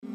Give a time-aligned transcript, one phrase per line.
[0.00, 0.12] الحمد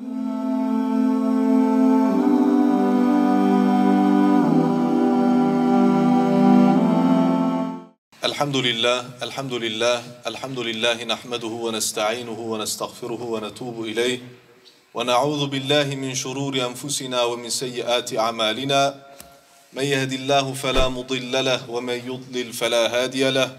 [8.55, 14.19] لله الحمد لله الحمد لله نحمده ونستعينه ونستغفره ونتوب إليه.
[14.93, 19.05] ونعوذ بالله من شرور أنفسنا ومن سيئات أعمالنا.
[19.73, 23.57] من يهد الله فلا مضل له ومن يضلل فلا هادي له.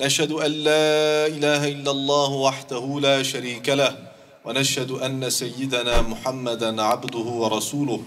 [0.00, 4.11] نشهد أن لا إله إلا الله وحده لا شريك له.
[4.44, 8.00] ونشهد أن سيدنا محمدا عبده ورسوله.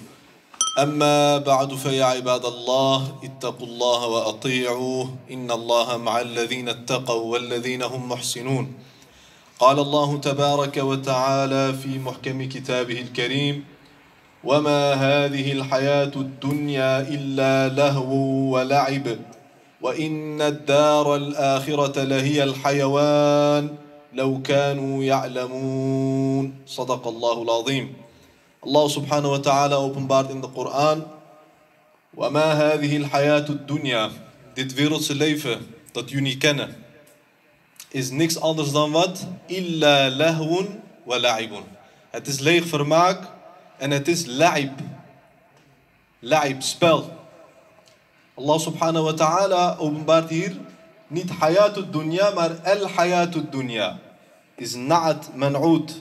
[0.82, 5.16] أما بعد فيا عباد الله اتقوا الله وأطيعوه.
[5.32, 8.74] إن الله مع الذين اتقوا والذين هم محسنون.
[9.60, 13.64] قال الله تبارك وتعالى في محكم كتابه الكريم
[14.44, 18.14] وما هذه الحياة الدنيا إلا لهو
[18.54, 19.20] ولعب.
[19.82, 23.85] وإن الدار الآخرة لهي الحيوان.
[24.15, 27.87] لو كانوا يعلمون صدق الله العظيم
[28.61, 31.09] Allah subhanahu wa ta'ala openbaart in de Koran.
[32.17, 34.11] وَمَا هَذِهِ الْحَيَاةُ الدُّنْيَا
[34.55, 36.77] Dit wereldse leven dat jullie kennen
[37.89, 39.27] is niks anders dan wat?
[39.49, 40.67] إِلَّا لَهْوٌ
[41.07, 41.53] وَلَعِبٌ
[42.11, 43.33] Het is leeg vermaak
[43.79, 44.77] en het is la'ib.
[46.21, 47.09] La'ib, spel.
[48.35, 50.53] Allah subhanahu wa ta'ala openbaart hier
[51.16, 54.00] niet hayatul dunya, maar el hayatul dunya.
[54.56, 55.92] Is na'at man'oud.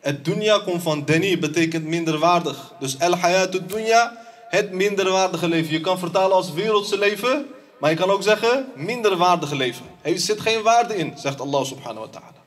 [0.00, 2.72] Het dunya komt van deni, betekent minderwaardig.
[2.80, 4.16] Dus el hayatul dunya,
[4.48, 5.72] het minderwaardige leven.
[5.72, 7.46] Je kan vertalen als wereldse leven,
[7.78, 9.86] maar je kan ook zeggen minderwaardige leven.
[10.02, 12.40] Er zit geen waarde in, zegt Allah subhanahu wa ta'ala.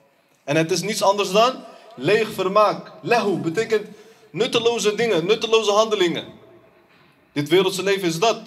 [0.43, 1.53] En het is niets anders dan
[1.95, 2.91] leeg vermaak.
[3.01, 3.87] Lehu betekent
[4.31, 6.25] nutteloze dingen, nutteloze handelingen.
[7.33, 8.39] Dit wereldse leven is dat.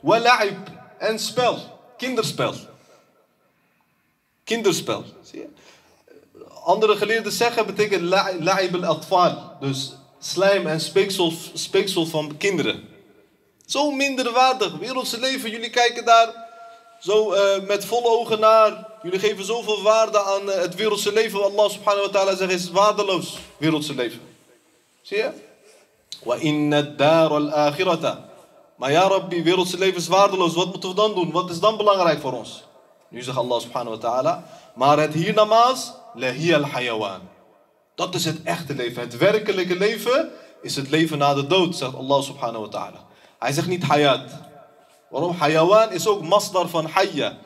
[0.00, 0.58] Wala'ib
[0.98, 1.58] en spel,
[1.96, 2.54] kinderspel.
[4.44, 5.48] Kinderspel, zie je?
[6.64, 8.02] andere geleerden zeggen betekent
[8.40, 9.36] la'ib al-atfal.
[9.60, 10.80] Dus slijm en
[11.54, 12.88] speeksel, van kinderen.
[13.66, 15.50] Zo minderwaardig, wereldse leven.
[15.50, 16.34] Jullie kijken daar
[17.00, 18.86] zo uh, met volle ogen naar.
[19.02, 21.44] Jullie geven zoveel waarde aan uh, het wereldse leven.
[21.44, 24.20] Allah subhanahu wa ta'ala zegt is waardeloos, wereldse leven.
[25.02, 25.30] Zie je?
[26.22, 28.28] Wa inna dar al-akhirata.
[28.76, 30.54] Maar ja Rabbi, wereldse leven is waardeloos.
[30.54, 31.30] Wat moeten we dan doen?
[31.30, 32.64] Wat is dan belangrijk voor ons?
[33.14, 34.44] Nu zegt Allah subhanahu wa ta'ala.
[34.74, 37.20] Maar het hiernamaals lahiya al-hayawan.
[37.94, 39.02] Dat is het echte leven.
[39.02, 40.30] Het werkelijke leven
[40.62, 43.06] is het leven na de dood, zegt Allah subhanahu wa ta'ala.
[43.38, 44.30] Hij zegt niet hayat.
[45.10, 45.36] Waarom?
[45.36, 47.38] Hayawan is ook masdar van hayya.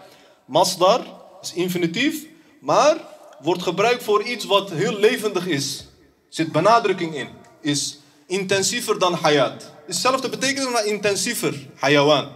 [0.45, 1.01] Masdar
[1.41, 2.27] is infinitief,
[2.61, 2.97] maar
[3.41, 5.87] wordt gebruikt voor iets wat heel levendig is.
[6.29, 7.29] Zit benadrukking in.
[7.61, 9.73] Is intensiever dan hayat.
[9.87, 11.67] Hetzelfde betekenis, maar intensiever.
[11.77, 12.29] Hayawan.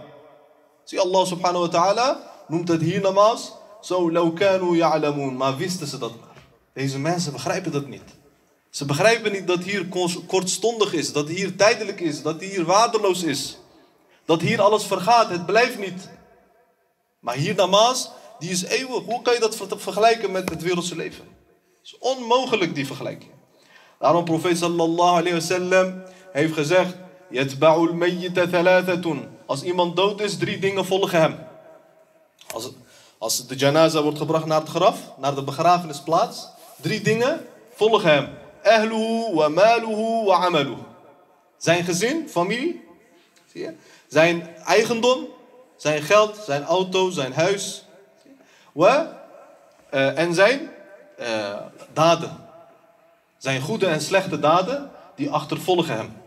[0.83, 5.37] Zie Allah subhanahu wa ta'ala noemt het hier namaals zo laukanu ya'lamun.
[5.37, 6.35] Maar wisten ze dat maar.
[6.73, 8.15] Deze mensen begrijpen dat niet.
[8.69, 9.87] Ze begrijpen niet dat hier
[10.27, 13.57] kortstondig is, dat hier tijdelijk is, dat hier waardeloos is.
[14.25, 16.09] Dat hier alles vergaat, het blijft niet.
[17.19, 18.09] Maar hier namaas,
[18.39, 19.03] die is eeuwig.
[19.03, 21.25] Hoe kan je dat vergelijken met het wereldse leven?
[21.81, 23.31] Het is onmogelijk die vergelijking.
[23.99, 26.95] Daarom profeet sallallahu alayhi wasallam heeft gezegd.
[29.45, 31.51] Als iemand dood is, drie dingen volgen hem.
[32.53, 32.69] Als,
[33.17, 36.47] als de janaza wordt gebracht naar het graf, naar de begrafenisplaats,
[36.81, 38.29] drie dingen volgen hem.
[38.63, 40.81] Ahluhu wa maluhu wa amaluhu.
[41.57, 42.83] Zijn gezin, familie,
[43.51, 43.73] zie je?
[44.07, 45.27] zijn eigendom,
[45.77, 47.85] zijn geld, zijn auto, zijn huis.
[48.71, 49.21] Wa,
[49.93, 50.69] uh, en zijn
[51.19, 51.59] uh,
[51.93, 52.37] daden.
[53.37, 56.21] Zijn goede en slechte daden, die achtervolgen hem.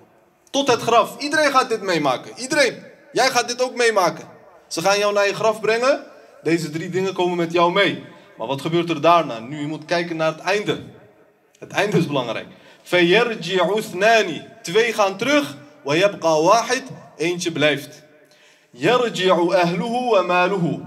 [0.50, 1.18] Tot het graf.
[1.18, 2.32] Iedereen gaat dit meemaken.
[2.36, 2.82] Iedereen.
[3.12, 4.28] Jij gaat dit ook meemaken.
[4.66, 6.04] Ze gaan jou naar je graf brengen.
[6.45, 8.03] Deze drie dingen komen met jou mee.
[8.37, 9.39] Maar wat gebeurt er daarna?
[9.39, 10.79] Nu, je moet kijken naar het einde.
[11.59, 12.47] Het einde is belangrijk.
[14.61, 15.55] Twee gaan terug.
[15.85, 16.83] ويبقى واحد
[17.17, 18.03] eentje blijft.
[18.71, 20.79] Yarji'u ahluhu wa maluhu.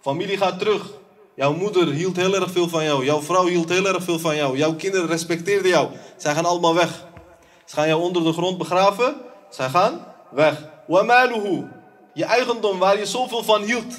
[0.00, 0.86] Familie gaat terug.
[1.34, 3.04] Jouw moeder hield heel erg veel van jou.
[3.04, 4.56] Jouw vrouw hield heel erg veel van jou.
[4.56, 5.88] Jouw kinderen respecteerden jou.
[6.16, 7.06] Zij gaan allemaal weg.
[7.64, 9.14] Ze gaan jou onder de grond begraven.
[9.50, 10.54] Zij gaan weg.
[10.86, 11.66] Wa maluhu.
[12.14, 13.94] Je eigendom waar je zoveel van hield.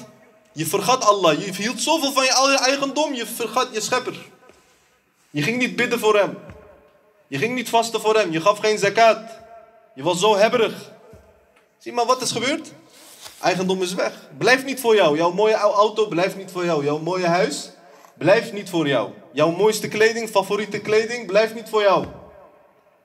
[0.55, 1.45] Je vergat Allah.
[1.45, 3.13] Je hield zoveel van je eigendom.
[3.13, 4.25] Je vergat je schepper.
[5.29, 6.37] Je ging niet bidden voor hem.
[7.27, 8.31] Je ging niet vasten voor hem.
[8.31, 9.19] Je gaf geen zakat.
[9.95, 10.91] Je was zo hebberig.
[11.77, 12.71] Zie maar wat is gebeurd?
[13.41, 14.13] Eigendom is weg.
[14.37, 15.17] Blijft niet voor jou.
[15.17, 16.83] Jouw mooie auto blijft niet voor jou.
[16.83, 17.69] Jouw mooie huis
[18.17, 19.11] blijft niet voor jou.
[19.31, 22.05] Jouw mooiste kleding, favoriete kleding blijft niet voor jou.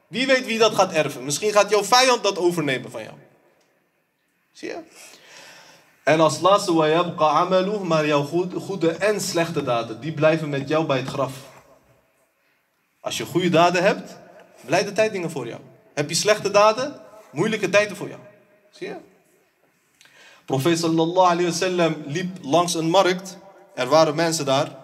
[0.07, 1.25] Wie weet wie dat gaat erven.
[1.25, 3.15] Misschien gaat jouw vijand dat overnemen van jou.
[4.53, 4.79] Zie je?
[6.05, 8.25] En als laatste, wayabqa amaluh, maar jouw
[8.55, 11.33] goede en slechte daden, die blijven met jou bij het graf.
[13.01, 14.19] Als je goede daden hebt,
[14.65, 15.61] blijde tijdingen voor jou.
[15.95, 17.01] Heb je slechte daden,
[17.33, 18.21] moeilijke tijden voor jou.
[18.71, 18.97] Zie je?
[20.45, 23.39] Profeet sallallahu alayhi wasallam liep langs een markt.
[23.75, 24.77] Er waren mensen daar.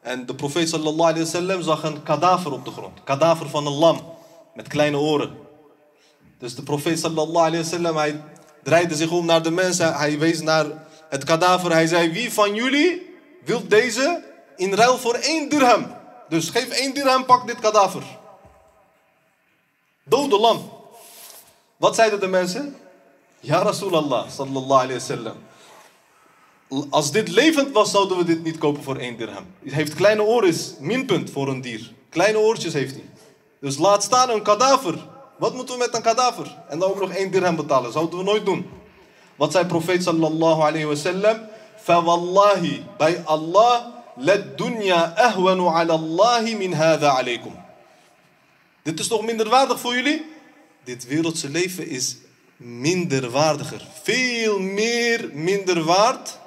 [0.00, 3.04] En de profeet sallallahu alayhi wasallam zag een kadaver op de grond.
[3.04, 4.14] Kadaver van een lam
[4.54, 5.36] met kleine oren.
[6.38, 8.22] Dus de profeet sallallahu alayhi wasallam hij
[8.62, 9.94] draaide zich om naar de mensen.
[9.94, 10.66] Hij wees naar
[11.08, 11.72] het kadaver.
[11.72, 14.24] Hij zei, wie van jullie wil deze
[14.56, 15.96] in ruil voor één dirham?
[16.28, 18.02] Dus geef één dirham, pak dit kadaver.
[20.04, 20.70] Dode lam.
[21.76, 22.76] Wat zeiden de mensen?
[23.40, 25.36] Ja, Rasulallah, sallallahu alayhi wasallam.
[26.90, 29.46] Als dit levend was, zouden we dit niet kopen voor één dirham.
[29.64, 31.92] Het heeft kleine oren, minpunt voor een dier.
[32.08, 33.10] Kleine oortjes heeft hij.
[33.60, 34.98] Dus laat staan een kadaver.
[35.42, 36.56] Wat moeten we met een kadaver?
[36.68, 37.92] En dan ook nog één dirham betalen.
[37.92, 38.70] Zouden we nooit doen.
[39.36, 41.40] Wat zei profeet sallallahu alayhi wasallam?
[41.76, 43.86] Fawallahi, bij Allah,
[44.16, 47.52] let dunya ahwanu ala Allahi min hadha alaykum.
[48.82, 50.24] Dit is toch minder waardig voor jullie?
[50.84, 52.16] Dit wereldse leven is
[52.56, 53.86] minder waardiger.
[54.02, 56.38] Veel meer minder waard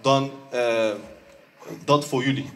[0.00, 0.90] dan uh,
[1.84, 2.50] dat voor jullie.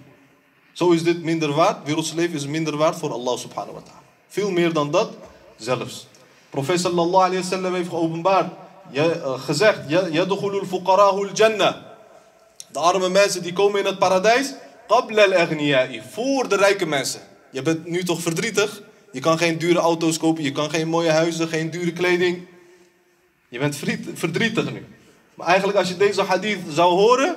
[0.72, 1.86] Zo is dit minder waard.
[1.86, 4.02] Wereldse leven is minder waard voor Allah subhanahu wa ta'ala.
[4.28, 5.10] Veel meer dan dat
[5.58, 6.06] zelfs.
[6.50, 8.52] Profeet sallallahu alayhi wa sallam heeft geopenbaard.
[8.92, 9.78] Uh, gezegd.
[9.88, 11.74] Yadkhulul fuqarahul jannah.
[12.72, 14.54] De arme mensen die komen in het paradijs.
[14.86, 15.46] Qabla al
[16.10, 17.20] Voor de rijke mensen.
[17.50, 18.82] Je bent nu toch verdrietig?
[19.12, 20.42] Je kan geen dure auto's kopen.
[20.42, 21.48] Je kan geen mooie huizen.
[21.48, 22.46] Geen dure kleding.
[23.48, 23.76] Je bent
[24.14, 24.86] verdrietig nu.
[25.34, 27.36] Maar eigenlijk als je deze hadith zou horen,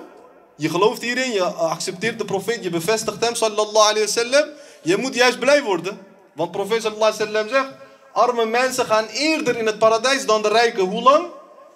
[0.56, 4.50] je gelooft hierin, je accepteert de profeet, je bevestigt hem, sallallahu alayhi wasallam,
[4.82, 6.00] je moet juist blij worden.
[6.34, 7.81] Want profeet sallallahu alayhi wasallam zegt,
[8.14, 10.84] arme mensen gaan eerder in het paradijs dan de rijken.
[10.84, 11.26] Hoe lang?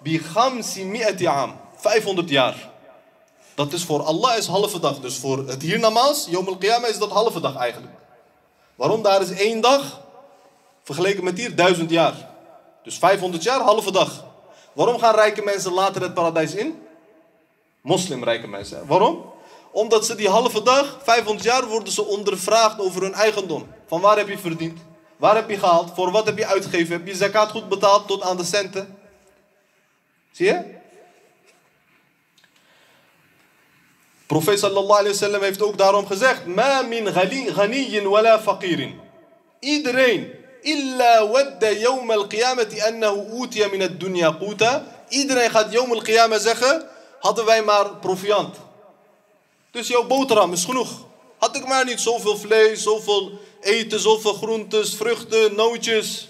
[0.02, 1.60] Bi khamsi mi'ati am.
[1.76, 2.70] 500 jaar.
[3.54, 5.00] Dat is voor Allah is halve dag.
[5.00, 7.92] Dus voor het hiernamaals, Yom al-Qiyamah, is dat halve dag eigenlijk.
[8.74, 9.02] Waarom?
[9.02, 10.00] Daar is één dag,
[10.82, 12.14] vergeleken met hier, duizend jaar.
[12.82, 14.24] Dus 500 jaar, halve dag.
[14.72, 16.82] Waarom gaan rijke mensen later het paradijs in?
[17.80, 18.86] Moslimrijke mensen.
[18.86, 19.32] Waarom?
[19.72, 23.66] Omdat ze die halve dag, 500 jaar, worden ze ondervraagd over hun eigendom.
[23.86, 24.78] Van waar heb je verdiend?
[25.16, 25.94] Waar heb je gehaald?
[25.94, 26.92] Voor wat heb je uitgegeven?
[26.92, 28.98] Heb je zakat goed betaald tot aan de centen?
[30.32, 30.74] Zie je?
[34.26, 37.06] Profeet sallallahu alayhi wasallam heeft ook daarom gezegd: Ma min
[37.52, 39.00] ghaniyin wala faqirin.
[39.60, 40.36] Iedereen
[40.66, 44.82] Illa wadda yawm al-qiyamati annahu utiya min ad-dunya quta.
[45.10, 46.82] Iedereen gaat yawm al-qiyamah zeggen,
[47.20, 48.56] hadden wij maar proviant.
[49.70, 50.90] Dus jouw boterham is genoeg.
[51.38, 56.28] Had ik maar niet zoveel vlees, zoveel eten, zoveel groentes, vruchten, nootjes.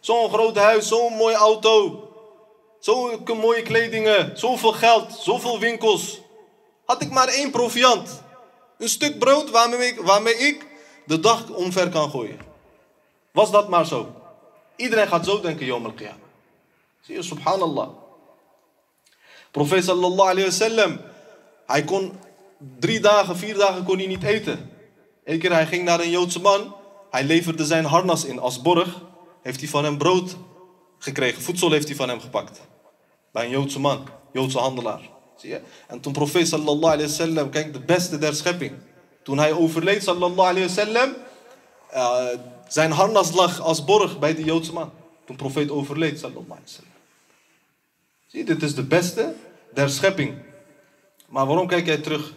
[0.00, 2.04] Zo'n groot huis, zo'n mooie auto.
[2.78, 6.20] Zo'n mooie kledingen, zoveel geld, zoveel winkels.
[6.84, 8.22] Had ik maar één proviant.
[8.78, 10.66] Een stuk brood waarmee ik, waarmee ik
[11.06, 12.38] de dag omver kan gooien.
[13.32, 14.14] Was dat maar zo.
[14.76, 16.18] Iedereen gaat zo denken, Yom al-Qiyamah.
[17.00, 17.88] Zie je, subhanallah.
[19.50, 21.00] Profeet sallallahu alayhi wa sallam,
[21.66, 22.18] hij kon
[22.78, 24.69] drie dagen, vier dagen kon hij niet eten.
[25.30, 26.74] Eén keer hij ging naar een Joodse man,
[27.10, 29.00] hij leverde zijn harnas in als borg.
[29.42, 30.36] Heeft hij van hem brood
[30.98, 32.60] gekregen, voedsel heeft hij van hem gepakt.
[33.32, 35.00] Bij een Joodse man, Joodse handelaar.
[35.36, 35.60] Zie je?
[35.86, 38.72] En toen profeet sallallahu alayhi wa sallam, kijk de beste der schepping.
[39.22, 41.14] Toen hij overleed sallallahu alayhi wa sallam,
[41.94, 42.24] uh,
[42.68, 44.90] zijn harnas lag als borg bij de Joodse man.
[45.26, 46.92] Toen profeet overleed, sallallahu alaihi wasallam.
[48.26, 49.34] Zie, dit is de beste
[49.74, 50.34] der schepping.
[51.28, 52.32] Maar waarom kijk jij terug?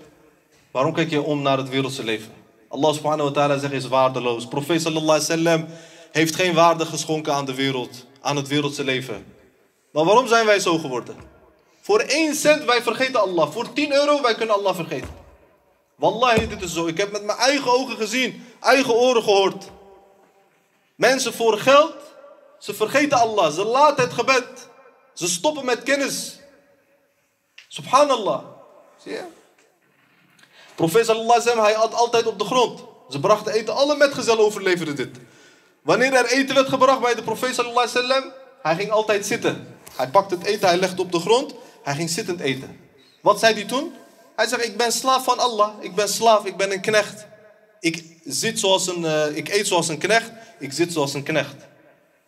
[0.71, 2.42] Waarom kijk je om naar het wereldse leven?
[2.73, 4.47] Allah subhanahu wa ta'ala zegt is waardeloos.
[4.47, 5.67] Profeet sallallahu wasallam
[6.11, 9.25] heeft geen waarde geschonken aan de wereld, aan het wereldse leven.
[9.91, 11.15] Maar waarom zijn wij zo geworden?
[11.81, 13.51] Voor 1 cent wij vergeten Allah.
[13.51, 15.09] Voor 10 euro wij kunnen Allah vergeten.
[15.95, 16.87] Wallahi, dit is zo.
[16.87, 19.65] Ik heb met mijn eigen ogen gezien, eigen oren gehoord.
[20.95, 21.95] Mensen voor geld,
[22.59, 24.69] ze vergeten Allah, ze laten het gebed.
[25.13, 26.39] Ze stoppen met kennis.
[27.67, 28.43] Subhanallah.
[29.03, 29.23] Zie je?
[30.75, 32.83] Profeet sallallahu alaihi hij at altijd op de grond.
[33.09, 35.17] Ze brachten eten, alle metgezellen overleverden dit.
[35.81, 39.67] Wanneer er eten werd gebracht bij de profeet sallallahu alaihi hij ging altijd zitten.
[39.95, 41.53] Hij pakte het eten, hij legde op de grond,
[41.83, 42.79] hij ging zittend eten.
[43.21, 43.93] Wat zei hij toen?
[44.35, 47.25] Hij zegt, ik ben slaaf van Allah, ik ben slaaf, ik ben een knecht.
[47.79, 51.55] Ik, zit zoals een, uh, ik eet zoals een knecht, ik zit zoals een knecht.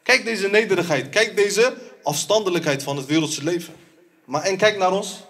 [0.04, 1.74] Kijk deze nederigheid, kijk deze
[2.04, 3.74] afstandelijkheid van het wereldse leven.
[4.26, 5.24] Maar en kijk naar ons.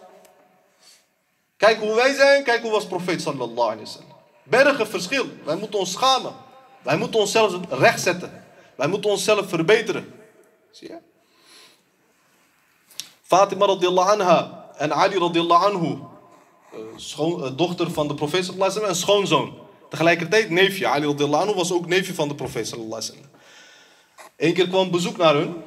[1.58, 4.16] Kijk hoe wij zijn, kijk hoe was profeet sallallahu alaihi wasallam.
[4.44, 5.26] Bergen verschil.
[5.44, 6.34] Wij moeten ons schamen.
[6.82, 8.44] Wij moeten onszelf rechtzetten.
[8.76, 10.14] Wij moeten onszelf verbeteren.
[10.72, 10.98] Zie je?
[13.22, 16.00] Fatima radiallahu anha en Ali radiallahu anhu,
[16.72, 19.58] eh, schoon, eh, dochter van de profeet sallallahu alaihi wasallam en schoonzoon.
[19.90, 20.88] Tegelijkertijd neefje.
[20.88, 23.40] Ali radiallahu anhu was ook neefje van de profeet sallallahu alaihi wasallam.
[24.38, 25.64] Eén keer kwam bezoek naar hun.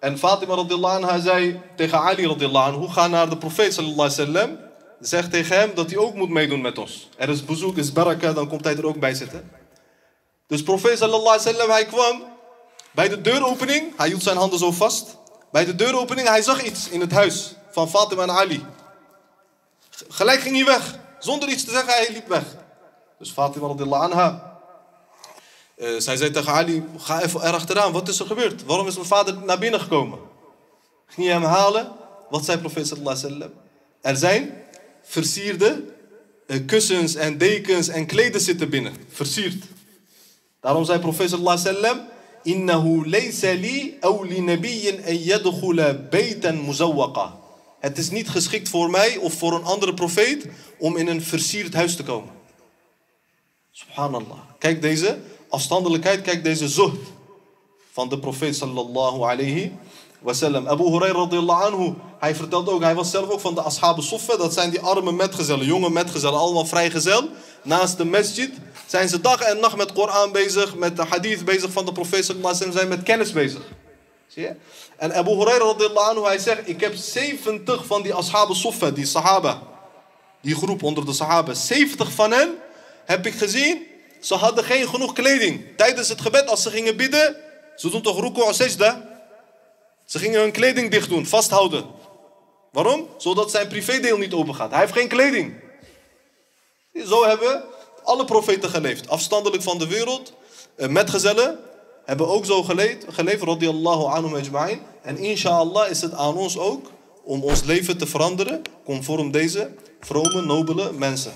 [0.00, 4.32] En Fatima radiallahu anha zei tegen Ali radiallahu anhu, ga naar de profeet sallallahu alaihi
[4.32, 4.67] wasallam.
[5.00, 7.08] Zeg tegen hem dat hij ook moet meedoen met ons.
[7.16, 9.50] Er is bezoek, is baraka, dan komt hij er ook bij zitten.
[10.46, 12.22] Dus profeet sallallahu alaihi wasallam, hij kwam
[12.90, 13.96] bij de deuropening.
[13.96, 15.16] Hij hield zijn handen zo vast.
[15.52, 18.66] Bij de deuropening, hij zag iets in het huis van Fatima en Ali.
[20.08, 20.98] Gelijk ging hij weg.
[21.18, 22.44] Zonder iets te zeggen, hij liep weg.
[23.18, 24.58] Dus Fatima radiallahu anha.
[25.76, 27.92] Uh, zij zei tegen Ali, ga even erachteraan.
[27.92, 28.64] Wat is er gebeurd?
[28.64, 30.18] Waarom is mijn vader naar binnen gekomen?
[31.06, 31.92] Ging je hem halen?
[32.30, 33.60] Wat zei profeet sallallahu alaihi wasallam?
[34.00, 34.64] Er zijn
[35.08, 35.84] versierde
[36.46, 38.94] eh, kussens en dekens en kleden zitten binnen.
[39.08, 39.64] Versierd.
[40.60, 42.16] Daarom zei professor sallallahu alayhi wasallam...
[42.42, 47.36] Innahu laysa li aw li nabiyyin an yadkhula baytan muzawwaqa.
[47.80, 50.46] Het is niet geschikt voor mij of voor een andere profeet
[50.78, 52.30] om in een versierd huis te komen.
[53.70, 54.38] Subhanallah.
[54.58, 57.00] Kijk deze afstandelijkheid, kijk deze zucht
[57.92, 59.72] van de profeet sallallahu alayhi
[60.18, 60.68] wasallam.
[60.68, 64.52] Abu Hurairah anhu, hij vertelt ook, hij was zelf ook van de ashab soffa, dat
[64.52, 67.28] zijn die arme metgezellen, jonge metgezellen, allemaal vrijgezel.
[67.62, 68.50] Naast de masjid
[68.86, 72.24] zijn ze dag en nacht met Koran bezig, met de hadith bezig van de profeet
[72.24, 73.62] sallallahu wasallam, zijn met kennis bezig.
[74.26, 74.54] Zie je?
[74.96, 79.62] En Abu Hurairah anhu, hij zegt, ik heb 70 van die ashab soffa, die sahaba,
[80.40, 82.54] die groep onder de sahaba, 70 van hen
[83.04, 83.86] heb ik gezien,
[84.20, 85.64] ze hadden geen genoeg kleding.
[85.76, 87.36] Tijdens het gebed, als ze gingen bidden,
[87.76, 89.17] ze doen toch ruku' sajda?
[90.07, 91.85] Ze gingen hun kleding dicht doen, vasthouden.
[92.71, 93.07] Waarom?
[93.17, 94.71] Zodat zijn privédeel niet open gaat.
[94.71, 95.53] Hij heeft geen kleding.
[97.05, 97.63] Zo hebben
[98.03, 99.09] alle profeten geleefd.
[99.09, 100.33] Afstandelijk van de wereld.
[100.75, 101.59] Eh, metgezellen
[102.05, 103.05] hebben ook zo geleefd.
[103.09, 104.81] Geleefd, radiyallahu anhum ajma'in.
[105.01, 106.91] En inshallah is het aan ons ook
[107.23, 108.61] om ons leven te veranderen.
[108.85, 111.33] Conform deze vrome, nobele mensen.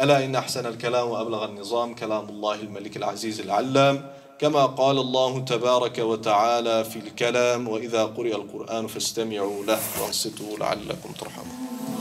[0.00, 5.99] ألا إن أحسن الكلام وأبلغ النظام كلام الله الملك العزيز العلام كما قال الله تبارك
[5.99, 11.94] وتعالى في الكلام وإذا قرئ القرآن فاستمعوا له وانصتوا لعلكم ترحمون.